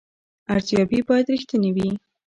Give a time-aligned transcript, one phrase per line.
[0.53, 1.89] ارزیابي باید رښتینې وي